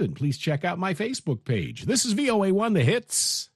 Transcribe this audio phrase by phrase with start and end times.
[0.00, 1.82] And please check out my Facebook page.
[1.82, 3.50] This is VOA1 The Hits.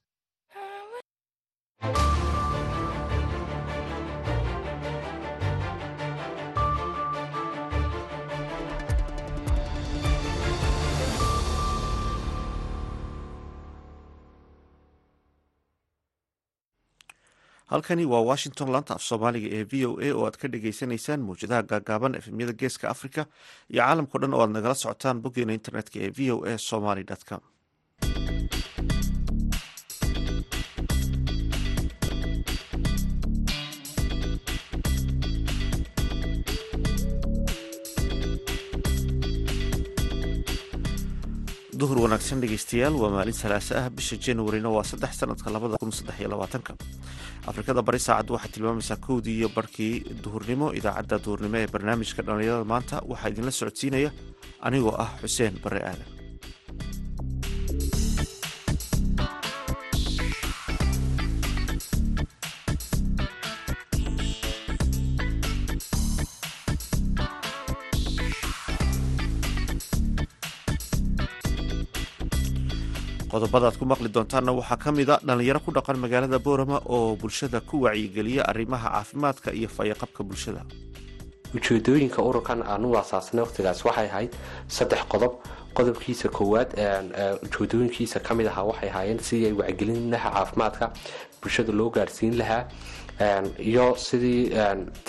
[17.71, 21.63] Halkani waa washington laanta af soomaaliga ee v o a oo aad ka dhagaysanaysaan mawjadaha
[21.71, 23.21] gaagaaban efemyada geeska africa
[23.73, 27.41] iyo caalamkao dhan oo aad nagala socotaan boggeena internetka ee v o a somaly com
[41.79, 46.15] duhur wanaagsan dhegeystayaal waa maalin salaase ah bisha januarina waa saddex sanadka labada kun saddex
[46.21, 46.71] iyo labaatanka.
[47.51, 49.93] Afrikada bari saacaddu waxay tilmaamaysaa kowdii iyo barkii
[50.23, 54.09] duhurnimo idaacadda duhurnimo ee barnaamijka dhallinyarada maanta waxaa idinla socodsiinaya
[54.67, 56.09] anigoo ah xuseen bare aadan
[73.45, 77.15] qodobada aad ku maqli doontaanna waxaa ka mid a dhallinyaro ku dhaqan magaalada boorama oo
[77.15, 80.61] bulshada ku wacyigeliya arrimaha caafimaadka iyo fayaqabka bulshada.
[81.53, 84.31] Ujeedooyinka ururkan aanu aasaasnay waqtigaas waxay ahayd
[84.67, 85.33] saddex qodob.
[85.77, 86.69] Qodobkiisa koowaad
[87.45, 90.85] ujeedooyinkiisa ka mid ahaa waxay ahaayeen sidii ay wacgelin caafimaadka
[91.41, 92.63] bulshada loo gaarsiin lahaa
[93.69, 94.49] iyo sidii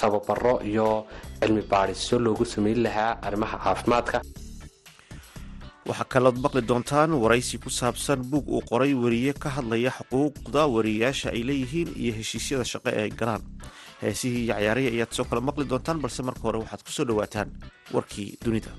[0.01, 1.07] tababaro iyo
[1.41, 4.20] cilmi baadhisyo loogu sameyn lahaa arrimaha caafimaadka
[5.89, 11.29] waxaa kalood maqli doontaan waraysi ku saabsan buug uu qoray weriye ka hadlaya xuquuqda wariyeyaasha
[11.37, 13.42] ay leeyihiin iyo heshiisyada shaqo ee ay galaan.
[14.03, 17.48] Heesihii iyo cayaarihii ayaad soo kale maqli doontaan balse marka hore waxaad ku soo dhowaataan
[17.95, 18.70] warkii dunida.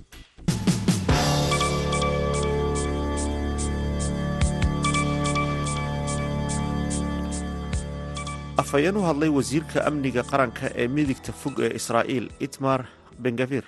[8.61, 12.81] Afhayeen u hadlay wasiirka amniga qaranka ee midigta fog ee israa'iil itmar
[13.23, 13.65] bengavir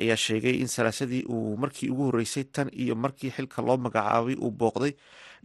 [0.00, 4.50] ayaa sheegay in salaasadii uu markii ugu horreysay tan iyo markii xilka loo magacaabay uu
[4.50, 4.92] booqday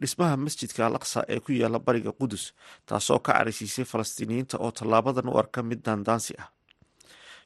[0.01, 2.43] dhismaha masjidka al aqsa ee ku yaalla bariga qudus
[2.85, 6.49] taasoo ka caraysiisay falastiiniyiinta oo tallaabadan u arka mid daandaansi ah.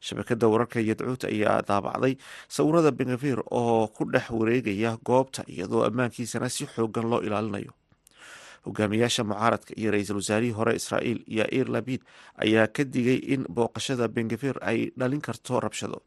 [0.01, 2.13] Shabakada wararka yadcuud ayaa daabacday
[2.55, 7.71] sawirada bengavir oo ku dhex wareegaya goobta iyadoo ammaankiisana si xoogan loo ilaalinayo.
[8.65, 12.01] Hogaamiyaasha mucaaradka iyo ra'iisul wasaarihii hore israa'iil yair labid
[12.43, 16.01] ayaa ka digay in booqashada bengavir ay dhalin karto rabshado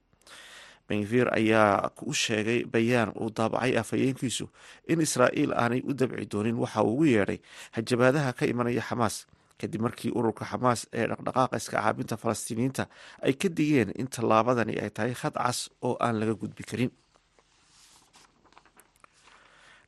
[0.89, 4.47] bengavir ayaa u sheegay bayaan uu daabacay afhayeenkiisu
[4.89, 7.39] in israa'iil aanay u dabci doonin waxa uu ugu yeedhay
[7.77, 9.17] hajabaadaha ka imanaya xamaas
[9.61, 12.85] kadib markii ururka xamaas ee dhaqdhaqaaqa iska caabinta falastiiniyiinta
[13.27, 16.91] ay ka digeen in tallaabadani ay tahay khad cas oo aan laga gudbi karin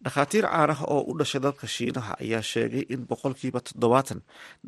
[0.05, 4.21] dhakhaatiir caan ah oo u dhashay dalka shiinaha ayaa sheegay in boqolkiiba toddobaatan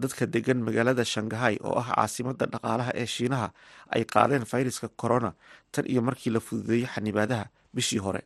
[0.03, 3.49] dadka degan magaalada shangahay oo ah caasimada dhaqaalaha ee shiinaha
[3.95, 5.31] ay qaadeen fayraska corona
[5.73, 7.45] tan iyo markii la fududeeyey xanibaadaha
[7.75, 8.23] bishii hore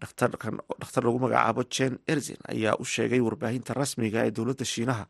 [0.00, 5.04] dhakhtar lagu magacaabo jen erzin ayaa u sheegay warbaahinta rasmiga ee dowladda shiinaha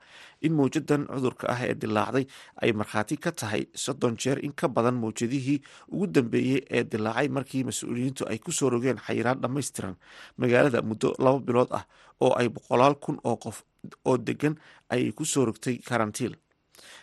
[0.46, 2.26] in mawjadan cudurka ah ee dilaacday
[2.62, 5.58] ay markhaati ka tahay soddon jeer in ka badan mawjadihii
[5.94, 9.94] ugu dambeeyey ee dilaacay markii mas'uuliyiintu ay ku soo rogeen xayiraan dhammaystiran.
[10.38, 11.84] Magaalada muddo laba bilood ah
[12.20, 13.62] oo ay boqolaal kun oo qof
[14.04, 14.54] oo degan
[14.90, 16.34] ay ku soo rogtay karantiil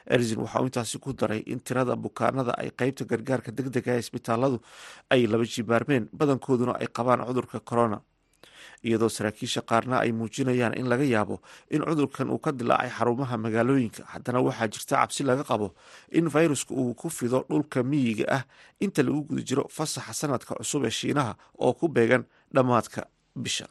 [0.09, 4.57] erzin waxauu intaasi ku daray in tirada bukaanada ay qeybta gargaarka deg dega ee isbitaaladu
[5.09, 7.99] ay laba jibaarmeen badankooduna ay qabaan cudurka corona.
[8.83, 14.03] Iyadoo saraakiisha qaarna ay muujinayaan in laga yaabo in cudurkan uu ka dilaacay xarumaha magaalooyinka.
[14.13, 15.73] Haddana waxaa jirta cabsi laga qabo
[16.11, 18.43] in fayruska uu ku fido dhulka miyiga ah
[18.79, 22.23] inta lagu guda jiro fasaxa sanadka cusub ee shiinaha oo ku beegan
[22.53, 23.67] dhammaadka bishan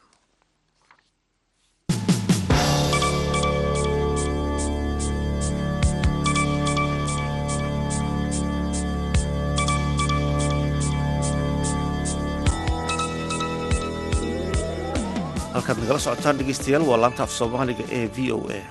[15.57, 18.61] halkaad nagala socotaan dhegeystayaal waa laanta af soomaaliga ee v o a.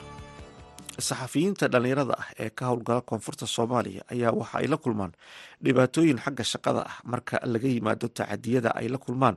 [1.09, 5.13] Saxafiyiinta dhallinyarada ah ee ka howlgala koonfurta soomaaliya ayaa waxa ay la kulmaan
[5.65, 6.97] dhibaatooyin xagga shaqada ah.
[7.05, 9.37] Marka laga yimaado tacadiyada ay la kulmaan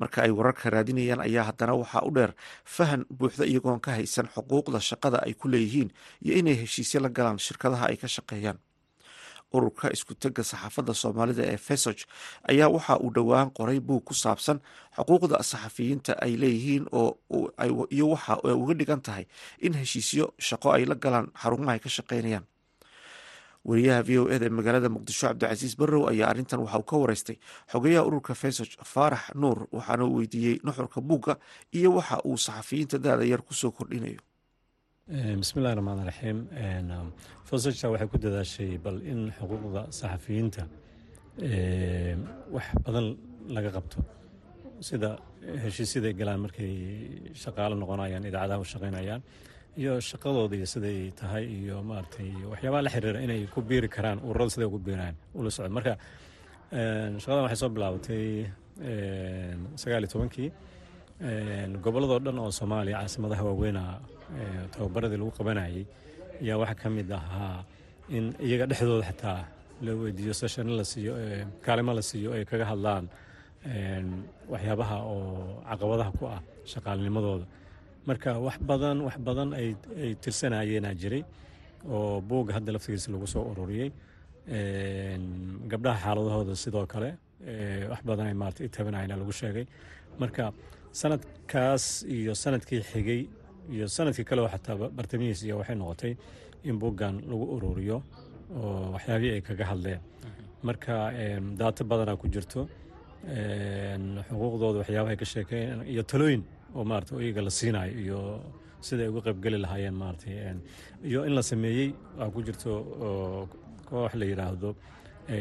[0.00, 2.32] marka ay wararka raadinayaan ayaa haddana waxaa u dheer
[2.64, 5.90] fahan buuxda iyagoon ka haysan xuquuqda shaqada ay ku leeyihiin
[6.24, 8.58] iyo inay heshiisyo la galaan shirkadaha ay ka shaqeeyaan
[9.56, 11.96] ururka iskutega saxaafadda soomaalida ee fesog
[12.50, 14.58] ayaa waxa uu dhowaan qoray buug ku saabsan
[14.96, 16.84] xuquuqda saxafiyiinta ay leeyihiin
[17.96, 19.24] iyo waxa ay uga dhigan tahay
[19.66, 22.44] in heshiisyo shaqo ay la galaan xarumaha ay ka shaqeynayaan.
[23.68, 27.36] Wariyaha v o eda ee magaalada muqdisho cabdicasiis barrow ayaa arrintan waxa uu ka wareystay
[27.72, 31.34] xogeyaha ururka fesoj faarax nuur waxaana uu weydiiyey nuxurka buugga
[31.78, 34.20] iyo waxa uu saxafiyiinta da-da yar ku soo kordhinayo
[35.08, 36.38] bismillahi raxmaan raxiim
[37.48, 40.62] fesojka waxay ku dadaashay bal in xuquuqda saxafiyiinta
[42.54, 43.06] wax badan
[43.56, 43.98] laga qabto.
[44.88, 45.10] Sida
[45.64, 46.72] heshiisyaday galaan markay
[47.42, 49.22] shaqaalo noqonayaan idaacadaha u shaqaynayaan
[49.80, 54.66] iyo shaqadooda siday tahay iyo maaragtay waxyaabaha la xiriira inay ku biiri karaan ururada siday
[54.70, 55.92] ugu biiraan ula socdo marka
[57.22, 58.24] shaqadan waxay soo bilaabatay
[59.82, 60.50] sagaal iyo tobankii.
[61.84, 63.82] Gobolladoo dhan oo soomaaliya caasimadaha waaweyna
[64.72, 65.84] tababaradii lagu qabanayay
[66.42, 67.58] ayaa waxaa ka mid ahaa
[68.16, 69.40] in iyaga dhexdooda xitaa
[69.84, 71.12] la weydiiyo seshano la siiyo
[71.64, 73.04] kaalimo la siiyo ay kaga hadlaan
[74.52, 76.40] waxyaabaha oo caqabadaha ku ah
[76.72, 77.46] shaqaalnimadooda
[78.08, 79.68] marka wax badan wax badan ay
[80.22, 81.22] tirsanayeenaa jiray
[81.94, 83.90] oo buugga hadda laftigiisa lagu soo ururiyey
[85.70, 87.10] gabdhaha xaaladahooda sidoo kale
[87.92, 89.66] wax badan ay maarata i tabanayna lagu sheegay.
[90.20, 90.44] Marka
[91.00, 91.84] sanadkaas
[92.16, 93.20] iyo sannadkii xigay
[93.74, 96.12] iyo sannadkii kaleo xataa bartamihiis iyo waxay noqotay
[96.68, 97.96] in buuggan lagu ururiyo
[98.56, 100.00] oo waxyaabihii ay kaga hadleen.
[100.66, 100.94] Marka
[101.60, 102.60] daato badanaa ku jirto
[104.28, 106.42] xuquuqdooda waxyaabahay ka sheekeyn iyo talooyin
[106.74, 108.18] oo maarata iyaga la siinayo iyo
[108.86, 110.34] sida ay uga qaybgeli lahaayeen maaratay
[111.08, 111.88] iyo in la sameeyey
[112.18, 112.72] waa ku jirto
[113.88, 114.70] koox la yidhaahdo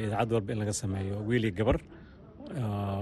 [0.05, 1.77] idaacad walba in laga sameeyo wiili gabar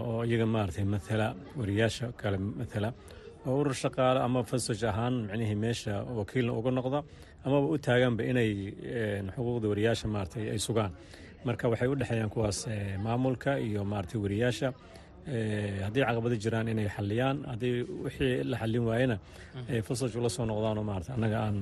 [0.07, 1.27] oo iyaga maaratay matala
[1.59, 2.89] wariyaasha kale matala
[3.45, 6.99] urur shaqaale ama fasoj ahaan micnihii meesha wakiilna uga noqda
[7.45, 8.49] amaba u taaganba inay
[9.35, 10.91] xuquuqda wariyaasha maaratay ay sugaan.
[11.45, 12.59] Marka waxay u dhexeeyaan kuwaas
[13.05, 14.69] maamulka iyo maaratay wariyaasha.
[15.85, 17.73] Haddii caqabado jiraan inay xaliyaan haddii
[18.05, 19.15] wixii la xallin waayena
[19.87, 21.57] fasaj ula soo noqdaanoo maarata annaga aan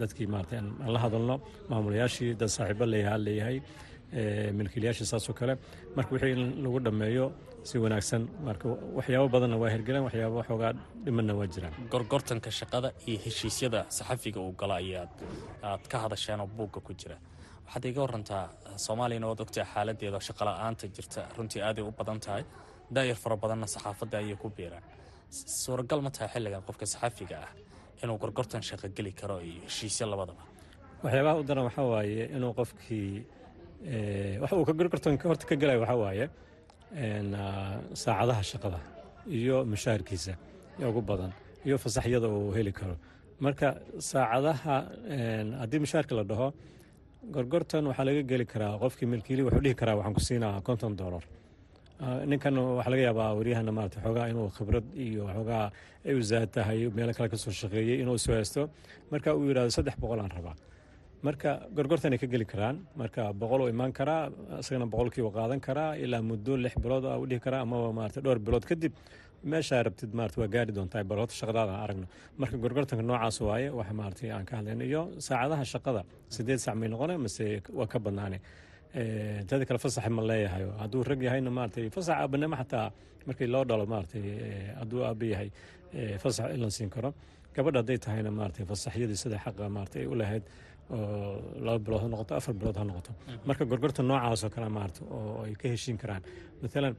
[0.00, 1.34] dadkii maarata aan la hadalno
[1.70, 3.56] maamulayaashii dad saaxiibo leeyaha leeyahay
[4.58, 5.54] milkiilayaashii saasoo kale.
[5.96, 7.26] Marka wixii in lagu dhammeeyo
[7.68, 8.22] si wanaagsan.
[8.46, 8.66] Marka
[8.98, 10.72] waxyaabo badanna waa hirgeleen waxyaabo waxoogaa
[11.04, 11.74] dhimanna waa jiraan.
[11.92, 15.10] Gorgortanka shaqada iyo heshiisyada saxafiga uu galo ayaad
[15.70, 17.16] aad ka hadasheen oo buugga ku jira.
[17.66, 18.44] Waxaad iga warantaa
[18.84, 21.20] soomaaliyana waad ogtahay xaaladeeda shaqala-aanta jirta.
[21.36, 22.44] Runtii aaday u badan tahay
[22.94, 24.82] daayar fara badanna saxaafadda ayay ku biiraan.
[25.30, 27.50] Suuragal ma tahay xilligan qofka saxafiga ah
[28.02, 30.42] inuu gorgortan shaqo geli karo iyo heshiisyo labadaba?
[31.04, 33.10] Waxyaabaha u daran waxaa waaye inuu qofkii
[34.42, 36.26] wax uu ka gorgortanka horta ka gelaya waxaa waaye
[36.92, 38.78] saacadaha shaqada
[39.28, 40.32] iyo mushaharkiisa
[40.88, 41.32] ugu badan
[41.66, 42.96] iyo fasaxyada uu heli karo.
[43.40, 43.68] Marka
[43.98, 44.76] saacadaha
[45.60, 46.52] haddii mushaharka la dhaho
[47.34, 51.22] gorgortan waxaa laga geli karaa qofkii milkiili wuxuu dhihi karaa waxaan ku siinaa konton dollar.
[52.30, 55.70] Ninkan waxaa laga yaabaa waryahana maarata xoogaa inuu khibrad iyo xoogaa
[56.06, 56.22] ay u
[56.54, 58.70] tahay meelo kale ka soo shaqeeyey inuu isu haysto.
[59.10, 60.56] Marka uu yidhahdo saddex boqol aan rabaa
[61.26, 64.30] marka gorgortan ay ka geli karaan marka boqol uu imaan karaa
[64.62, 68.64] isagana boqolkiiba qaadan karaa ilaa muddo lix bilood u dhihi karaa amaba maarata dhowr bilood
[68.70, 68.92] kadib
[69.52, 72.06] meeshaa rabtid maarata waa gaari doontaa bal horta shaqadaada aragno.
[72.40, 76.02] Marka gorgortanka noocaas waaye wax maarata aan ka hadlayno iyo saacadaha shaqada
[76.34, 77.44] sideed sac may noqone mase
[77.78, 78.38] waa ka badnaane
[79.48, 82.86] teeda kale fasaxa ma leeyahay hadduu rag yahayna maarata fasax aabanimo xataa
[83.28, 84.18] markii loo dhalo maarata
[84.80, 85.48] hadduu aaba yahay
[86.22, 87.10] fasax in la siin karo.
[87.56, 90.42] Gabadha hadday tahayna maarata fasaxyadii sida xaqa maarata ay u lahayd
[90.90, 93.10] laba bilood ha noqoto afar bilood ha noqoto.
[93.46, 96.22] Marka gorgorta noocaasoo kale maarata oo ay ka heshiin karaan.
[96.62, 96.96] Maalan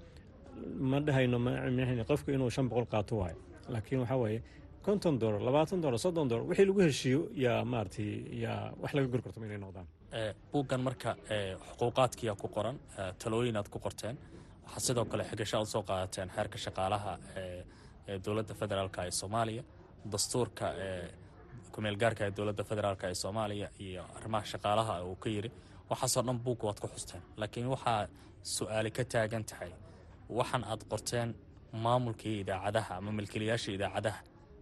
[0.92, 3.38] ma dhahayno qofku inuu shan boqol qaato waayo.
[3.74, 4.40] Laakiin waxaa waaye
[4.86, 8.10] konton dolar labaatan dolar soddon dolar wixii lagu heshiiyo yaa maaratay
[8.44, 9.88] yaa wax laga gorgortamo inay noqdaan.
[10.52, 11.16] Buuggan marka
[11.70, 12.76] xuquuqaadkiyaa ku qoran
[13.22, 14.16] talooyin aad ku qorteen.
[14.66, 17.14] Waxaa sidoo kale xigasho aad soo qaadateen xeerka shaqaalaha
[18.26, 19.64] dowladda federaalk ee soomaaliya.
[20.12, 20.68] Dastuurka
[21.80, 25.50] kumeelgaarka ee dowladda federaalk ee soomaaliya iyo arrimaha shaqaalaha uu ka yiri
[25.92, 27.22] waxaasoo dhan buugga waad ku xusteen.
[27.42, 28.02] Laakiin waxaa
[28.56, 29.72] su'aali ka taagan tahay
[30.40, 31.30] waxaan aad qorteen
[31.86, 34.20] maamulkii idaacadaha ama milkiilayaasha idaacadaha.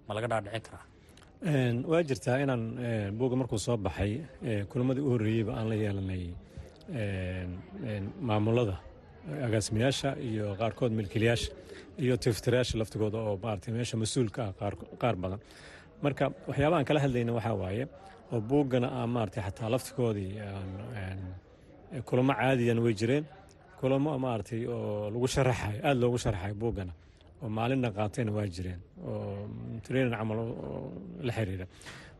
[0.07, 0.86] Ma laga dhaadhicin karaa?
[1.91, 2.63] Waa jirtaa inaan
[3.19, 4.12] buugga markuu soo baxay
[4.71, 6.24] kulamadii u horreeyeyba aan la yeelanay
[8.29, 8.75] maamulada
[9.47, 11.51] agaasimayaasha iyo qaarkood milkiilayaasha
[12.03, 14.53] iyo tiftirayaasha laftigooda oo maarata meesha mas'uulka ah
[15.01, 15.39] qaar badan
[16.03, 17.83] marka waxyaabaha aan kala hadlayna waxaa waaye
[18.33, 20.31] oo buuggana aan maarata xataa laftigoodii
[22.07, 23.25] kulamo caadiyan way jireen.
[23.79, 26.93] Kulamo maaragtay oo lagu sharaxayo aada loogu sharaxayo buuggana
[27.43, 29.47] oo maalinna qaatayna waa jireen oo
[29.85, 30.37] training camal
[31.27, 31.65] la xiriira.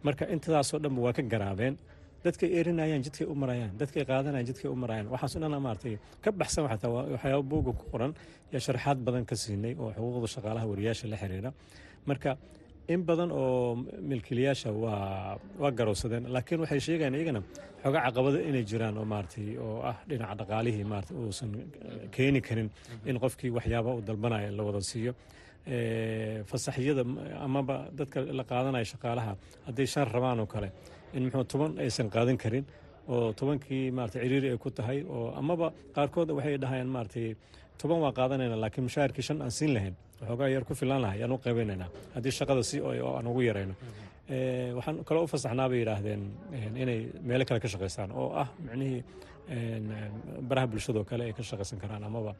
[0.06, 1.76] Marka intadaasoo dhanba waa ka garaabeen.
[2.24, 5.08] Dadkay erinayaan jidkay u marayaan dadkay qaadanayaan jidkay u marayaan.
[5.14, 5.94] Waxaaso dhan maaragtay
[6.24, 8.12] ka baxsan xataa waxyaaba buugga ku qoran
[8.54, 11.50] yaa sharaxaad badan ka siinay oo xuquuqda shaqaalaha wariyaasha la xiriira.
[12.10, 12.30] Marka
[12.94, 13.76] in badan oo
[14.10, 17.42] milkiilayaasha waa waa garowsadeen laakiin waxay sheegayaan iyagana
[17.84, 21.52] xoogaa caqabado inay jiraan oo maaragtay oo ah dhinaca dhaqaalihii maarata uusan
[22.16, 22.70] keeni karin
[23.10, 25.12] in qofkii waxyaaba uu dalbanaya la wada siiyo.
[26.50, 27.04] Fasaxyada
[27.48, 29.32] amaba dadka la qaadanaya shaqaalaha
[29.68, 30.70] hadday shan rabaan oo kale
[31.16, 32.66] in muxuu toban aysan qaadan karin
[33.14, 37.28] oo tobankii maarata ciriiri ay ku tahay oo amaba qaarkood waxay dhahayaan maaratay
[37.82, 41.32] toban waa qaadanayna laakiin mushaharkii shan aan siin lahayn waxoogaa yar ku filan lahay aan
[41.32, 43.76] u qaybanaynaa haddii shaqada si aan ugu yarayno.
[44.78, 46.22] Waxaan kaloo u fasaxnaa bay yidhaahdeen
[46.84, 49.04] inay meelo kale ka shaqaystaan oo ah micnihii
[50.50, 52.32] baraha bulshadoo kale ay ka shaqaysan karaan amaba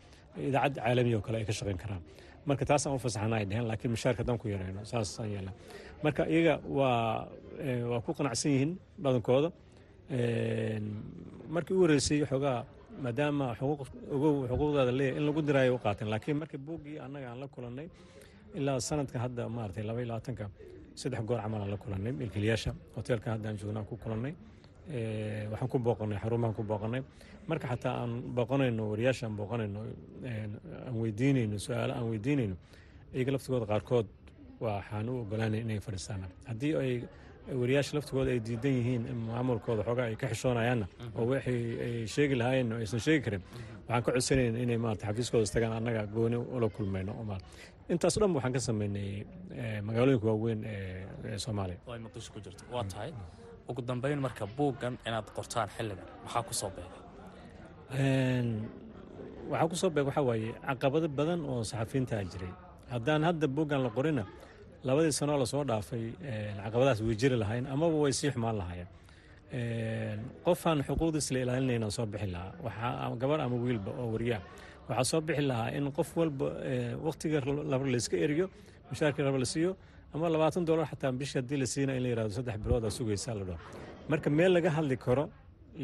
[0.50, 2.02] idaacad caalamiya oo kale ay ka shaqayn karaan.
[2.48, 5.52] Marka taasaan u fasaxnaa ay dheheen laakiin mushaharka haddaan ku yarayno saasaan yeelna
[6.04, 7.28] marka iyaga waa
[7.92, 8.72] waa ku qanacsan yihiin
[9.04, 9.50] badankooda.
[11.56, 12.60] Markii u horeysay xoogaa
[13.04, 13.46] maadaama
[14.16, 16.10] ogow xuquuqdaada leeyahay in lagu diraayo u qaateen.
[16.14, 17.88] Laakiin markii buuggii annaga aan la kulannay
[18.60, 20.46] ilaa sanadka hadda maaragtay laba iyo labaatanka
[21.02, 24.34] saddex goor camal aan la kulannay milkiilayaasha hoteelka hadda aan joognaan ku kulannay.
[25.52, 27.02] Waxaan ku booqanay xarumahan ku booqanay
[27.50, 29.80] marka xataa aan booqanayno wariyaasha aan booqanayno
[30.88, 32.56] aan weydiinayno su'aalo aan weydiinayno
[33.16, 34.08] iyaga laftigooda qaarkood
[34.66, 36.92] waxaan u ogolaanay inay fadhiistaan haddii ay
[37.62, 40.86] wariyaasha laftigooda ay diidan yihiin in maamulkooda xoogaa ay ka xishoonayaanna
[41.18, 43.44] oo waxay ay sheegi lahaayeen oo aysan sheegi karin.
[43.88, 47.14] Waxaan ka codsanayna inay maarata xafiiskooda istagaan annaga gooni ula kulmayno
[47.90, 49.10] intaas dhan waxaan ka sameynay
[49.88, 52.64] magaalooyinka waaweyn ee soomaaliya oo ay muqdisho ku jirto.
[52.74, 53.12] Waa tahay.
[53.70, 57.02] Ugu dambeyn marka buuggan inaad qortaan xilligan maxaa ku soo beegay?
[59.52, 62.52] Waxaa ku soo beeg waxaa waaye caqabado badan oo saxafiyiintaa jiray.
[62.92, 64.24] Haddaan hadda buuggan la qorina
[64.84, 66.04] labadii sanoo la soo dhaafay
[66.64, 68.88] caqabadaas way jiri lahayn amaba way sii xumaan lahaayeen.
[70.46, 74.42] Qofaan xuquuqdiis la ilaalinayna soo bixi lahaa waxaa gabar ama wiilba oo wariyaa
[74.90, 76.46] waxaa soo bixi lahaa in qof walba
[77.06, 77.40] waqtiga
[77.72, 78.46] laba layska eriyo
[78.92, 79.72] mushaarkii raba la siiyo
[80.14, 83.44] ama labaatan dolar xataa bishii haddii la siina in la yiraahdo saddex biloodaa sugaysaa la
[83.50, 83.60] dhaho
[84.10, 85.26] marka meel laga hadli karo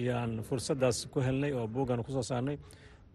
[0.07, 2.57] yaan fursaddaas ku helnay oo buuggan ku soo saarnay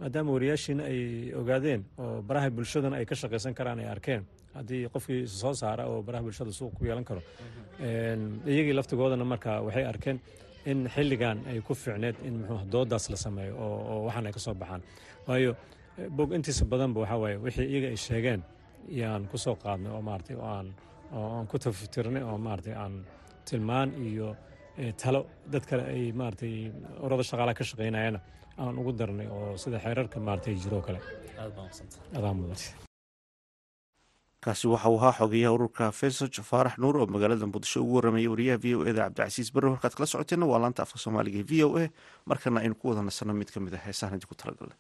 [0.01, 1.01] maadaama wariyaashiina ay
[1.41, 4.23] ogaadeen oo baraha bulshadana ay ka shaqaysan karaan ay arkeen
[4.57, 7.21] haddii qofkii soo saara oo baraha bulshada suuq ku yeelan karo
[8.53, 10.19] iyagii laftigoodana marka waxay arkeen
[10.71, 14.55] in xilligan ay ku fiicneed in muxuu doodaas la sameeyo oo waxaan ay ka soo
[14.63, 14.83] baxaan.
[15.29, 15.53] Waayo
[16.17, 18.41] bog intiisa badanba waxaa waaye wixii iyaga ay sheegeen
[19.01, 20.69] yaan ku soo qaadnay oo maaragtay oo aan
[21.17, 22.95] oo aan ku tafitirnay oo maaragtay aan
[23.49, 24.29] tilmaan iyo
[25.03, 25.21] talo
[25.53, 26.55] dad kale ay maaragtay
[27.05, 28.21] urada shaqaalaha ka shaqaynayana
[28.63, 31.01] aan ugu darnay oo sida xeerarka maaragtay jiroo kale
[31.43, 32.59] aad baa maqsanta adaa mudan
[34.45, 38.59] kaasi waxa uu ahaa xogeyaha ururka fesoj faarax nuur oo magaalada muqdisho ugu warramayay wariyaha
[38.65, 41.69] v o eda cabdicasiis barre markaad kala socoteenna waa laanta afka soomaaliga ee v o
[41.83, 41.85] a.
[42.31, 43.83] Markana aynu ku wada nasanno mid ka mid ah.
[43.87, 44.79] Heesahan idinku talagalnay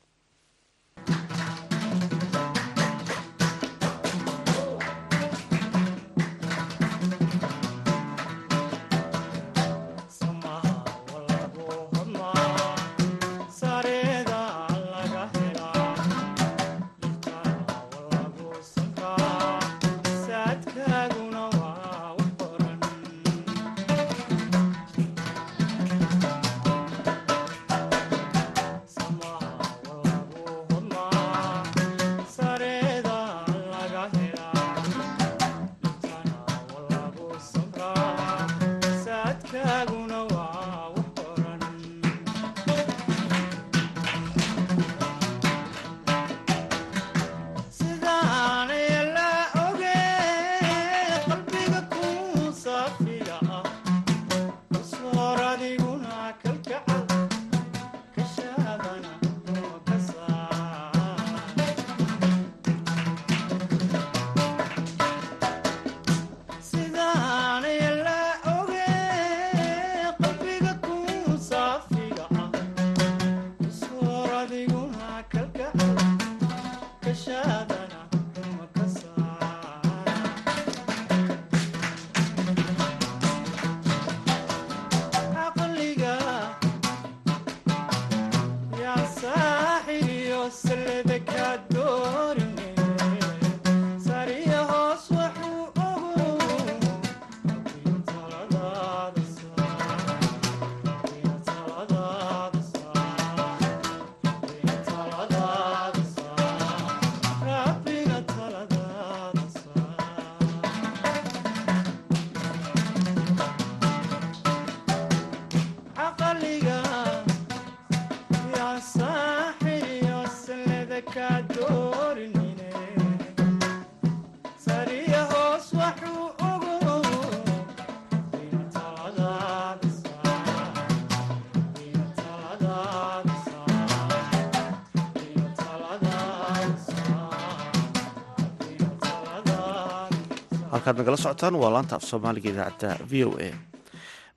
[140.70, 141.54] halkaad nagala socotaan.
[141.60, 143.50] Waa laanta af soomaaliga idaacadda v o a.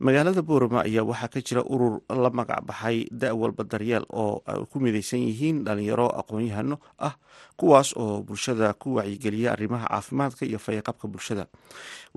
[0.01, 4.79] Magaalada boorama ayaa waxaa ka jira urur la magac baxay da-walba daryeel oo ay ku
[4.81, 7.13] mideysan yihiin dhalinyaro aqoon-yahano ah
[7.57, 11.45] kuwaas oo bulshada ku wacyigeliya arrimaha caafimaadka iyo fayaqabka bulshada.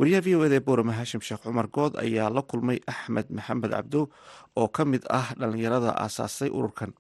[0.01, 3.69] Wariyaha v o eda ee boorama haashim sheekh cumar good ayaa la kulmay axmed maxamed
[3.77, 4.09] cabdo
[4.57, 6.97] oo ka mid ah dhalinyarada aasaasay ururkan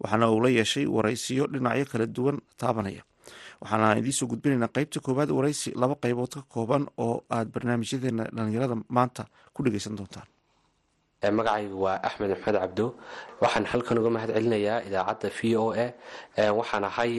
[0.00, 3.04] waxaana uu la yeeshay waraysiyo dhinacyo kala duwan taabanaya
[3.62, 9.22] waxaana idiinsoo gudbinaynaa qeybta koowaad waraysi laba qeybood ka kooban oo aad barnaamijyadeena dhalinyarada maanta
[9.54, 10.26] ku dhegeysan doontaan.
[11.38, 12.86] Magacaygu waa axmed maxamed cabdo.
[13.42, 15.86] Waxaan halkan uga mahad celinayaa idaacadda v o a.
[16.58, 17.12] Waxaan ahay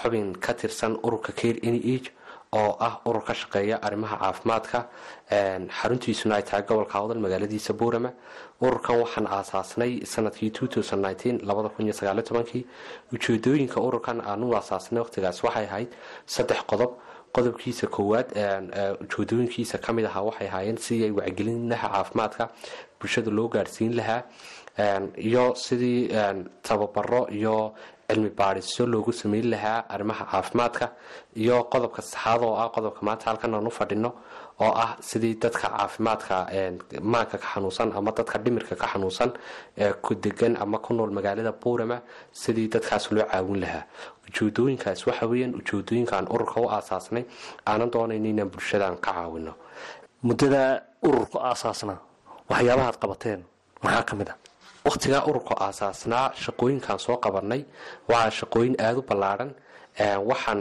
[0.00, 2.06] xubin ka tirsan ururka care nh
[2.52, 4.78] oo ah urur ka shaqeeya arrimaha caafimaadka.
[5.78, 8.10] Xaruntiisuna ay tahay gobolka hawdal magaaladiisa buurama
[8.60, 10.50] ururkan waxaan aasaasnay sannadkii
[13.14, 15.90] ujeedooyinka ururkan aanu aasaasnay waqtigaas waxay ahayd
[16.26, 16.92] saddex qodob.
[17.36, 18.28] Qodobkiisa koowaad
[19.04, 22.44] ujeedooyinkiisa ka mid ahaa waxay ahaayeen sidii ay wacgelinaha caafimaadka
[23.00, 24.22] bulshada loo gaarsiin lahaa.
[25.28, 26.08] Iyo sidii
[26.62, 27.74] tababaro iyo
[28.10, 30.86] cilmi baadhisyo loogu sameyn lahaa arrimaha caafimaadka
[31.36, 34.10] iyo qodobka saxaad oo ah qodobka maanta halkan aan u fadhino
[34.64, 36.36] oo ah sidii dadka caafimaadka
[37.12, 39.30] maanka ka xanuunsan ama dadka dhimirka ka xanuunsan
[40.04, 42.00] ku degan ama ku nool magaalada buurama
[42.32, 43.84] sidii dadkaas loo caawin lahaa.
[44.28, 47.24] Ujeedooyinkaas waxa weyaan ujeedooyinkaan ururka u aasaasnay
[47.66, 49.52] aanan doonayna inaan bulshadaan ka caawino.
[50.22, 50.62] Muddada
[51.08, 51.98] ururka aasaasnaa
[52.50, 53.40] waxyaabahaad qabateen
[53.84, 54.34] maxaa ka mid a
[54.86, 57.62] wakhtigaa ururka aasaasnaa shaqooyinkaan soo qabanay.
[58.10, 59.50] Waa shaqooyin aada u ballaadhan
[60.30, 60.60] waxaan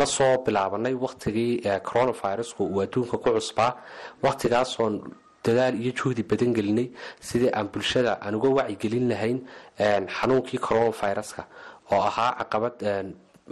[0.00, 1.52] la soo bilaabanay wakhtigii
[1.88, 3.72] coronavirusku uu adduunka ku cusbaa.
[4.24, 4.94] Wakhtigaasoon
[5.44, 6.88] dadaal iyo juhdi badan gelinay
[7.20, 9.38] sidii aan bulshada aan uga wacyigelin lahayn
[10.16, 11.42] xanuunkii coronaviruska
[11.92, 12.74] oo ahaa caqabad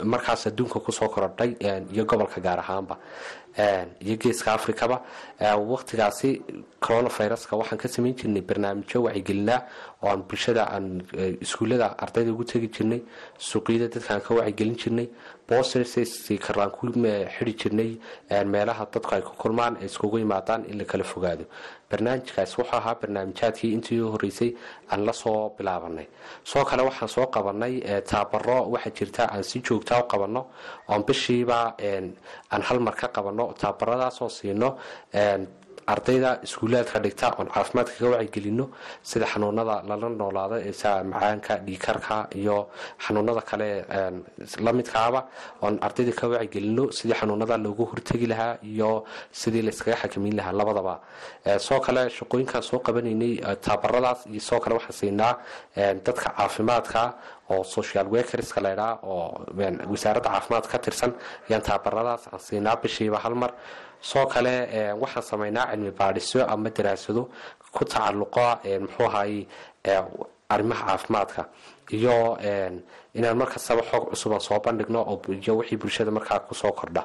[0.04, 1.56] markaas adduunka ku soo korodhay
[1.92, 2.96] iyo gobolka gaar ahaanba
[4.00, 5.02] iyo geeska africaba
[5.40, 6.42] wakhtigaasi
[6.80, 9.60] coronaviruska waxaan ka samayn jirnay barnaamijyo wacyigelinaa
[10.02, 11.02] oo aan bulshada aan
[11.40, 13.00] iskuullada ardayda ugu tegi jirnay
[13.38, 15.08] suuqyada dadkaan ka wacyigelin jirnay
[15.48, 16.86] bosterkaraan ku
[17.38, 17.90] xidi jirnay
[18.44, 21.44] meelaha dadku ay ku kulmaan ay iskugu yimaadaan in la kala fogaado
[21.90, 22.56] barnaamijkaas.
[22.58, 24.50] Wuxuu ahaa barnaamijyaadkii intii horeysay
[24.90, 26.06] aan la soo bilaabanay.
[26.44, 27.74] Soo kale waxaan soo qabanay
[28.10, 30.46] taabaro waxaa jirta aan si joogtaa u qabano
[30.88, 31.58] oon bishiiba
[32.52, 34.76] aan hal mar ka qabano taabaradaasoo siino
[35.94, 38.64] ardayda iskuulaadka dhigta oon caafimaadka ka wacyigelino
[39.10, 42.56] sida xanuunada lala noolaado ee macaanka dhiikarka iyo
[43.04, 43.68] xanuunada kale
[44.66, 45.20] lamidkaaba
[45.62, 49.04] oon ardayda ka wacyigelino sidii xanuunada loogu hortegi lahaa iyo
[49.40, 50.94] sidii layskaga xakameyn lahaa labadaba.
[51.66, 53.32] Soo kale shaqooyinkaan soo qabanaynay
[53.66, 55.32] taabaradaas iyo soo kale waxaan siinaa
[56.06, 57.02] dadka caafimaadka
[57.50, 59.46] oo social workerska laydhaa oo
[59.92, 61.12] wasaaradda caafimaadka ka tirsan
[61.48, 63.52] ayaan taabaradaas aan siinaa bishiiba hal mar
[64.10, 64.54] soo kale
[65.02, 67.22] waxaan samaynaa cilmi baadhisyo ama daraasado
[67.74, 68.46] ku tacalluqa
[68.84, 69.46] muxuu ahaay
[70.54, 71.42] arrimaha caafimaadka.
[71.96, 72.14] Iyo
[73.18, 75.00] inaan markastaba xoog cusuban soo bandhigno
[75.42, 77.02] iyo wixii bulshada markaa ku soo kordha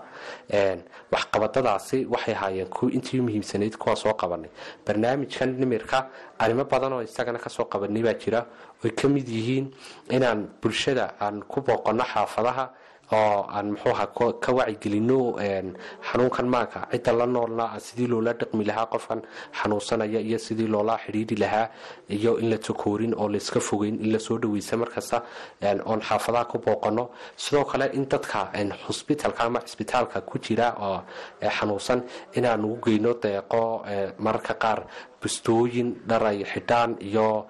[1.14, 4.50] waxqabadadaasi waxay ahaayeen intii muhiimsanayd kuwaa soo qabanay
[4.86, 6.08] barnaamijkan nimirka
[6.40, 8.46] arrimo badan isagana ka soo qabanay baa jira
[8.84, 9.66] oy ka mid yihiin
[10.10, 12.66] inaan bulshada aan ku booqano xaafadaha
[13.12, 14.06] oo aan muxuuha
[14.44, 15.20] ka wacyigelino
[16.10, 19.22] xanuunkan maanka cidda la noolna sidii loola dhaqmi lahaa qofkan
[19.60, 21.68] xanuunsanaya iyo sidii loola xidhiidhi lahaa
[22.10, 25.18] iyo in la takoorin oo layska fogeyn in la soo dhaweysa markasta
[25.86, 28.40] oon xaafadaha ku booqano sidoo kale in dadka
[28.88, 31.02] xusbitalka ama cisbitaalka ku jira oo
[31.58, 32.00] xanuunsan
[32.38, 33.62] inaan ugu geyno deeqo
[34.20, 34.80] mararka qaar
[35.22, 37.46] bustooyin dharay xidhaan iyo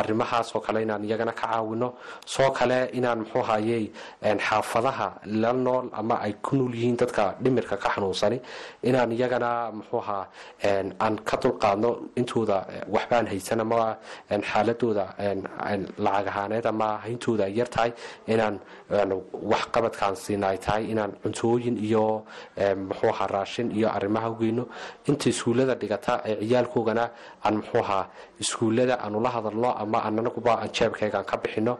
[0.00, 1.88] arrimahaasoo kale inaan iyagana ka caawino.
[2.26, 3.84] Soo kale inaan muxuu hayey
[4.22, 5.08] xaafadaha
[5.42, 8.38] la nool ama ay ku nool yihiin dadka dhimirka ka xanuunsani.
[8.88, 10.18] Inaan iyagana muxuuha
[11.04, 12.58] aan ka dulqaadno intooda
[12.94, 13.96] waxbaan haysan ama
[14.30, 15.04] xaaladooda
[16.04, 17.92] lacag ahaaneed ama hayntooda ay yar tahay.
[18.28, 18.60] Inaan
[19.52, 20.82] waxqabadkaan siina ay tahay.
[20.92, 22.24] Inaan cuntooyin iyo
[22.88, 24.64] muxuuha raashin iyo arrimaha ugeyno
[25.08, 26.36] inta iskuullada dhigata ee
[26.94, 27.10] ciyaalkoogana
[27.44, 28.00] aan muxuuha
[28.40, 31.78] iskuullada aanu la hadalno ama anaguba aan jeebkaygaan ka bixino.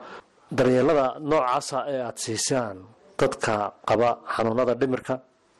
[0.56, 2.76] Daryeelada noocaasa ee aada siisaan
[3.18, 5.14] dadka qaba xanuunada dhimirka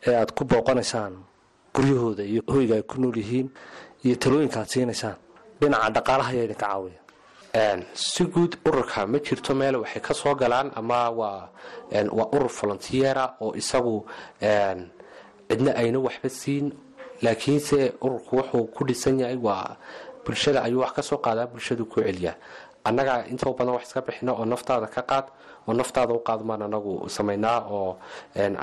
[0.07, 1.13] ee aada ku booqanaysaan
[1.75, 3.49] guryahooda iyo hoyga ay ku nool yihiin
[4.05, 5.17] iyo talooyinka aad siinaysaan
[5.61, 7.01] dhinaca dhaqaalaha ayaa idinka caawiya.
[7.95, 11.49] Si guud ururka ma jirto meel waxay ka soo galaan ama waa
[12.19, 13.97] waa urur volunteera oo isagu
[15.49, 16.67] cidna ayna waxba siin
[17.23, 19.77] laakiinse ururku wuxuu ku dhisan yahay waa
[20.25, 22.35] bulshada ayuu wax ka soo qaadaa bulshadu ku celiyaa.
[22.85, 25.27] Annagaa intoo badan wax iska bixino oo naftaada ka qaad
[25.69, 27.97] oo naftaada u qaadmaan anagu samaynaa oo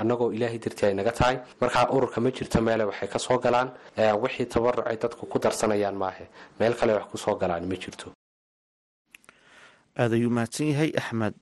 [0.02, 1.38] annagoo ilaahay dartii ay naga tahay.
[1.62, 3.70] Markaa ururka ma jirto meele waxay ka soo galaan
[4.24, 6.26] wixii tabaruc ay dadku ku darsanayaan maahe.
[6.60, 8.10] Meel kale wax ku soo galaan ma jirto
[10.02, 11.36] aad ayuu mahadsan yahay axmed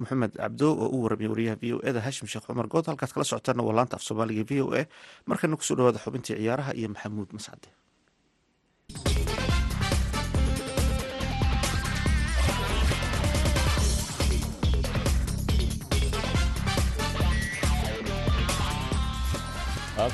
[0.00, 3.24] maxamed cabdo oo u waramiya wariyaha v o eda hashim sheekh cumar good halkaad kala
[3.30, 4.82] socotaana waa laanta af soomaaliga v o a.
[5.30, 7.66] Markana ku soo dhawaada xubintii ciyaaraha iyo maxamuud mascade.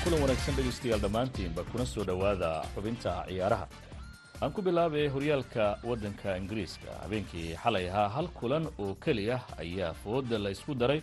[0.05, 3.67] Kulan wanaagsan dhegaystayaal dhammaantiinba kuna soo dhowaada xubinta ciyaaraha
[4.45, 6.91] aan ku bilaabay horyaalka waddanka ingiriiska.
[7.03, 11.01] Habeenkii xalay ahaa hal kulan oo keliya ayaa fooda la ysku daray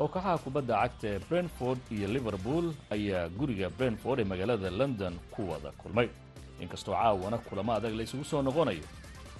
[0.00, 5.70] oo kooxaha kubadda cagta brentford iyo liverpool ayaa guriga brentford ee magaalada london ku wada
[5.80, 6.08] kulmay.
[6.62, 8.82] Inkastoo caawana kulamo adag la isugu soo noqonayo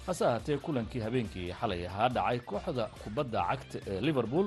[0.07, 4.47] hase ahaatee kulankii habeenkii xalay ahaa dhacay kooxda kubadda cagta ee liverpool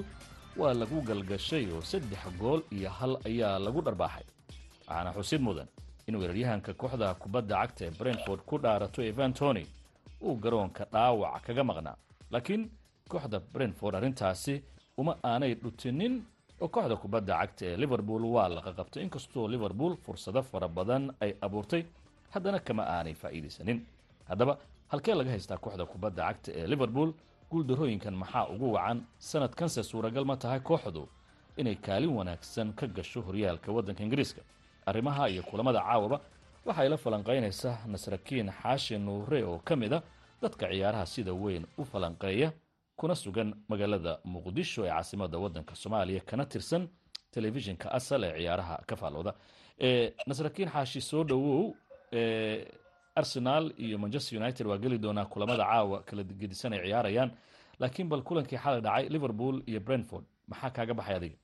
[0.60, 4.26] waa lagu galgashay oo saddex gool iyo hal ayaa lagu dharbaaxay.
[4.88, 5.67] Waxaana xusid mudan
[6.08, 9.63] in weeraryahanka kooxda kubadda cagta ee brentford ku dhaarato evan tony
[10.28, 11.96] uu garoonka dhaawac kaga maqnaa.
[12.32, 12.62] Laakiin
[13.12, 14.54] kooxda brentford arrintaasi
[14.98, 16.13] uma aanay dhutinin
[16.63, 21.32] oo kooxda kubadda cagta ee liverpool waa la qaqabtay inkastoo liverpool fursado fara badan ay
[21.46, 21.84] abuurtay
[22.34, 23.80] haddana kama aanay faa'iidaysanin.
[24.30, 24.54] Haddaba
[24.91, 27.10] halkee laga haystaa kooxda kubadda cagta ee liverpool?
[27.52, 28.98] Guuldarooyinkan maxaa ugu wacan?
[29.20, 31.04] Sanadkanse suuragal ma tahay kooxdu
[31.58, 34.41] inay kaalin wanaagsan ka gasho horyaalka waddanka ingiriiska
[34.89, 36.17] arrimaha iyo kulamada caawaba
[36.67, 40.00] waxay la falanqaynaysaa nasrakiin xaashi nuure oo ka mid a
[40.41, 42.50] dadka ciyaaraha sida weyn u falanqeeya
[43.00, 46.84] kuna sugan magaalada muqdisho ee caasimada waddanka soomaaliya kana tirsan
[47.34, 49.32] telefishinka asal ee ciyaaraha ka faallooda
[50.30, 51.62] nasrakiin xaashi soo dhowow
[53.15, 57.32] arsenal iyo manchester united waa geli doonaa kulamada caawa kala gedisan ay ciyaarayaan
[57.80, 60.26] laakiin bal kulankii xalay dhacay liverpool iyo brentford.
[60.47, 61.38] Maxaa kaaga baxay adiga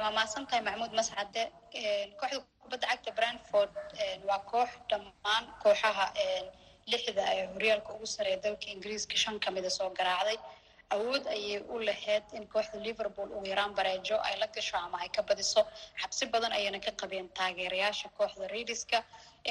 [0.00, 1.42] waa mahadsan tahay maxamuud mascade
[2.20, 3.72] kooxda kubadda cagta brentford
[4.28, 6.06] waa koox dhammaan kooxaha
[6.92, 10.38] lixda ee horyaalka ugu sareeya dalka ingiriiska shan kamida soo garaacday.
[10.96, 15.08] Awood ayay u lahayd in kooxda liverpool ugu yaraan bareejo ay la gasho ama ay
[15.16, 15.62] ka badiso.
[16.02, 18.98] Xabsi badan ayayna ka qabeen taageerayaasha kooxda ridiska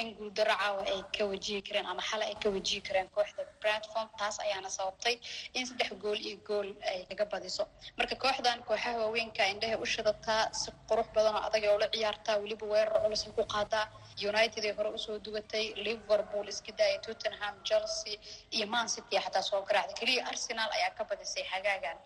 [0.00, 4.08] in guuldaro caawa ay ka wajihi kareen ama xale ay ka wajihi kareen kooxda bradform
[4.18, 5.14] taas ayaana sababtay
[5.58, 7.64] in saddex gool iyo gool ay kaga badiso.
[7.98, 12.36] Marka kooxdan kooxaha waaweynka indhehay u shidataa si qurux badan oo adag ay ula ciyaartaa
[12.42, 13.84] weliba weerar culus ay ku qaadaa
[14.30, 18.16] united ay hore u soo dugatay liverpool iska daaya tottenham chelsea
[18.56, 19.96] iyo man city xataa soo garaacday.
[20.00, 21.98] Keliya arsenal ayaa ka badisay xagaagan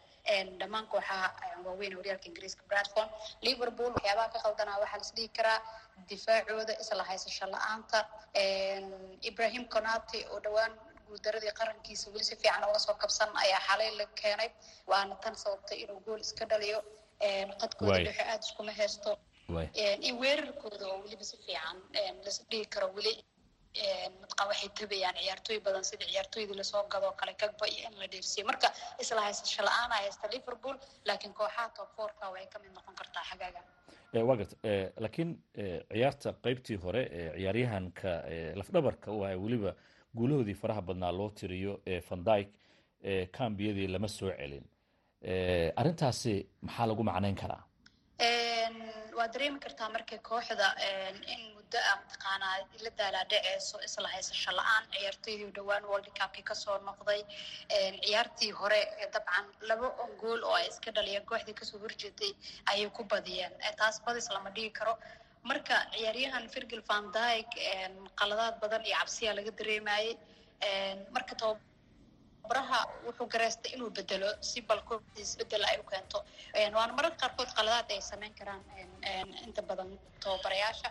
[0.60, 1.28] dhammaan kooxaha
[1.64, 3.10] waaweyn horyaalka ingiriiska bradford
[3.46, 5.58] liverpool waxyaabaha ka qaldanaa waxaa la isdhihi karaa
[6.10, 7.98] difaacooda isla haysasho la'aanta.
[9.30, 10.72] Ibrahim conati oo dhowaan
[11.06, 14.50] guuldaradii qarankiisa weli si fiican uga soo kabsan ayaa xalay la keenay.
[14.90, 16.78] Waana tan sababtay inuu gool iska dhaliyo.
[17.60, 19.12] Qadkooda dhexe aada iskuma haysto.
[20.08, 21.76] In weerarkooda oo weliba si fiican
[22.24, 23.12] las dhihi karo weli
[24.20, 28.06] mataqan waxay tabayaan ciyaartooy badan sida ciyaartooydii la soo gadoo kale kagba iyo in la
[28.12, 28.68] dheersiyo marka
[29.02, 30.76] isla haysasho la'aana haysta liverpool
[31.08, 33.64] laakiin kooxaha top fourka way ka mid noqon kartaa xagaagan
[34.28, 34.56] waa garta
[35.04, 35.30] laakiin
[35.92, 38.10] ciyaarta qeybtii hore ee ciyaaryahanka
[38.60, 39.70] lafdhabarka u ah weliba
[40.18, 42.52] guulahoodii faraha badnaa loo tiriyo ee vandyke
[43.38, 44.64] kambiyadii lama soo celin.
[45.80, 46.34] Arrintaasi
[46.66, 47.62] maxaa lagu macnayn karaa?
[49.18, 50.66] Waa dareemi kartaa markay kooxda
[51.34, 51.42] in
[51.74, 56.76] muddo ah mataqaanaa la daalaa dhaceyso isla haysasho la'aan ciyaartoydii dhowaan world cupki ka soo
[56.88, 57.20] noqday
[58.04, 58.80] ciyaartii hore
[59.14, 59.88] dabcan laba
[60.20, 62.32] gool oo ay iska dhaliyeen kooxdii ka soo horjeeday
[62.70, 63.52] ayay ku badiyeen.
[63.80, 64.94] Taas badis lama dhigi karo.
[65.50, 67.58] Marka ciyaaryahan virgil van dyke
[68.20, 70.08] qaladaad badan iyo cabsiyaa laga dareemayay
[71.14, 76.18] marka tababaraha wuxuu gareystay inuu bedelo si balkoodiis bedel ay u keento.
[76.78, 78.62] Waana mararka qaarkood qaladaad ay sameyn karaan
[79.46, 79.90] inta badan
[80.24, 80.88] tababarayaasha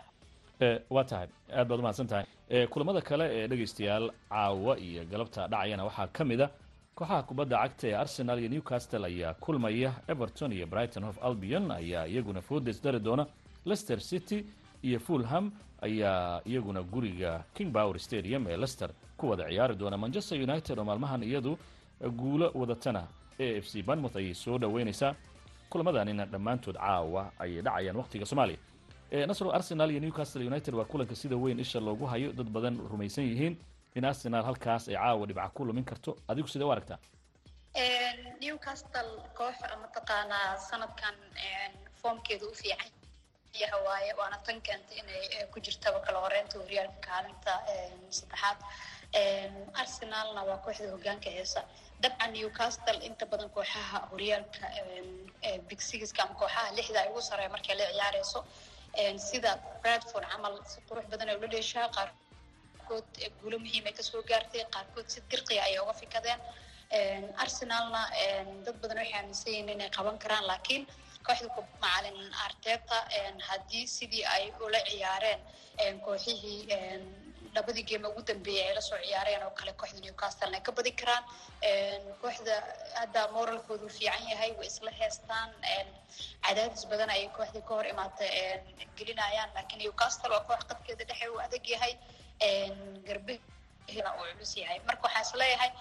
[0.90, 2.26] waa tahay aad baad umahadsan tahay.
[2.68, 6.50] Kulamada kale ee dhegaystayaal caawa iyo galabta dhacayana waxaa ka mid a
[6.96, 9.92] kooxaha kubadda cagta ee arsenal iyo newcastle ayaa kulmaya.
[10.08, 13.26] Everton iyo brighton of albion ayaa iyaguna foodes dari doona.
[13.66, 14.46] Leicester city
[14.84, 19.98] iyo fulham ayaa iyaguna guriga king power stadium ee leicester ku wada ciyaari doona.
[19.98, 21.58] Manchester united oo maalmahan iyadu
[22.20, 23.08] guulo wadatana.
[23.40, 25.16] A f c banmouth ayay soo dhoweynaysaa.
[25.70, 28.58] Kulamadanina dhammaantood caawa ayay dhacayaan waqtiga soomaaliya
[29.14, 32.32] nasro arsenal iyo newcastle united waa kulanka sida weyn isha loogu hayo.
[32.34, 33.56] Dad badan rumaysan yihiin
[33.96, 36.18] in arsenal halkaas ay caawa dhibca ku lumin karto.
[36.28, 36.98] Adigu sidee u aragtaa?
[38.42, 41.16] Newcastle koox mataqaanaa sanadkan
[42.02, 42.92] foomkeeda u fiican
[43.62, 47.54] yaha waaye waana tan keentay inay ku jirtaba kala horeynta horyaalka kaalinta
[48.10, 48.58] saddexaad
[49.82, 51.62] arsenalna waa kooxda hogaanka heesa.
[52.02, 54.66] Dabcan newcastle inta badan kooxaha horyaalka
[55.70, 58.40] big sixka ama kooxaha lixda ay ugu sareeya markay la ciyaareyso
[59.28, 59.52] sida
[59.82, 63.08] bradford camal si qurux badan ay ula dheeshaa qaarkood
[63.42, 66.40] guulo muhiim ay ka soo gaartay qaarkood si dirqiya ayay uga fikadeen.
[67.44, 68.02] Arsenalna
[68.66, 70.84] dad badan waxay aaminsan yihiin inay qaban karaan laakiin
[71.28, 71.50] kooxda
[71.84, 72.98] macalin arteta
[73.50, 75.40] haddii sidii ay ula ciyaareen
[76.06, 76.60] kooxihii
[77.56, 80.92] labadii geema ugu dambeeyay ay la soo ciyaareen oo kale kooxda newcastle ay ka badi
[81.02, 81.24] karaan
[82.22, 82.54] kooxda
[83.00, 85.50] hadda moralkoodu fiican yahay way isla heestaan
[86.46, 88.26] cadaadis badan ayay kooxdii ka hor imaata
[88.98, 91.94] gelinayaan laakiin newcastle waa koox qadkeeda dhexe uu adag yahay
[93.08, 93.36] garbe
[93.94, 95.72] uu culus yahay marka waxaa is leeyahay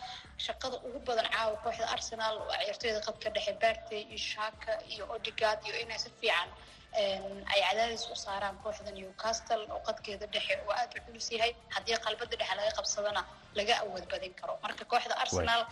[0.46, 5.60] shaqada ugu badan caawa kooxda arsenal waa ciyaartooyda qadka dhexe bartey iyo shaka iyo odigard
[5.66, 6.48] iyo inay si fiican
[6.96, 11.52] ay cadaadis u saaraan kooxda newcastle oo qadkeeda dhexe oo aada u culus yahay.
[11.74, 13.22] Haddii qalbada dhexe laga qabsadana
[13.58, 14.54] laga awood badin karo.
[14.62, 15.62] Marka kooxda arsenal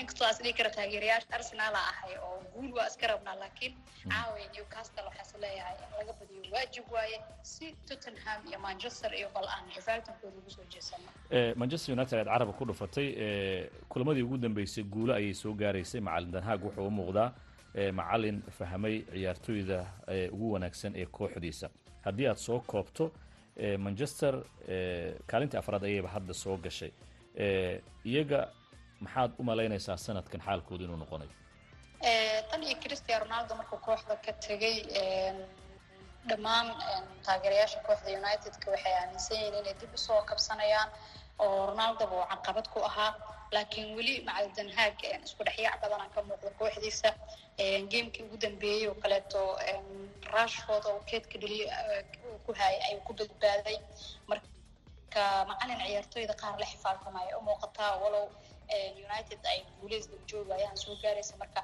[0.00, 3.74] inkastoo as dhigi kara taageerayaasha arsenala ahay oo guul waa iska rabnaa laakiin
[4.12, 9.28] caawa newcastle waxaa is leeyahay in laga badiyo waajib waaye si tottenham iyo manchester iyo
[9.34, 11.08] bal aan xifaaltankooda ugu soo jeesano.
[11.60, 13.06] Manchester united aad carabka ku dhufatay
[13.92, 16.00] kulamadii ugu dambeysay guulo ayay soo gaaraysay.
[16.00, 17.28] Macalin danhaag wuxuu u muuqdaa
[17.92, 19.78] macalin fahamay ciyaartooyda
[20.32, 21.68] ugu wanaagsan ee kooxdiisa.
[22.04, 23.04] Haddii aad soo koobto
[23.78, 24.34] manchester
[25.30, 26.92] kaalintii afraad ayayba hadda soo gashay.
[28.04, 28.40] Iyaga
[29.00, 31.30] maxaad u malaynaysaa sanadkan xaalkooda inuu noqonayo
[32.50, 34.76] tan iyo christian ronaldo markuu kooxda ka tegay
[36.28, 36.66] dhammaan
[37.26, 40.88] taageerayaasha kooxda unitedka waxay aaminsan yihiin inay dib u soo kabsanayaan
[41.38, 43.12] oo ronaldoba uu caqabad ku ahaa
[43.54, 47.10] laakiin weli macalin danhaag isku dhexyaac badanaa ka muuqda kooxdiisa
[47.92, 49.40] gamekii ugu dambeeyey oo kaleeto
[50.34, 51.60] rashford oo keedka dheli
[52.28, 53.76] uu ku hayay ayuu ku badbaaday.
[54.30, 58.26] Marka macalin ciyaartooyda qaar la xifaaltamaya u muuqataa walow
[59.06, 61.60] united ay guuleys daba joogayaan soo gaaraysa marka.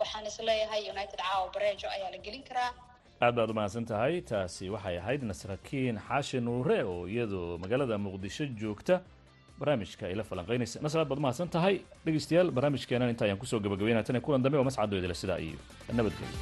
[0.00, 2.70] Waxaan is leeyahay united caawa bareejo ayaa la gelin karaa.
[3.22, 8.44] Aad baad u mahadsan tahay taasi waxay ahayd nasrakiin xaashi nuure oo iyadoo magaalada muqdisho
[8.60, 9.00] joogta
[9.60, 10.80] barnaamijka ay la falanqaynaysa.
[10.84, 11.74] Nasr aad baad umahadsan tahay?
[12.06, 15.58] Dhegeystayaal barnaamijkeenan inta ayaan ku soo gabagabeynaya tan kulan dambe oo mascadooydale sidaa iyo
[15.92, 16.38] nabadgelyo.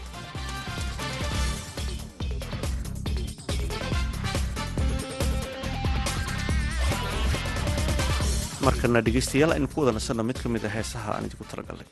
[8.67, 11.87] Markana dhegeystayaal aynu ku wada nasanno mid ka mid a heesaha aan idinku talagalnay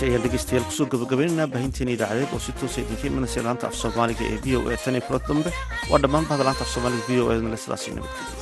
[0.00, 3.74] heeskaasi ayaan dhegeystayaal ku soo gabagabaynaynaa baahinteena idaacadeed oo si toosa idinka imanaysa laanta af
[3.82, 5.50] soomaaliga ee v o e tan iyo kula dambe
[5.90, 8.39] waa dhammaan bahda laanta af soomaaliga v o e sidaasi nabadgeliya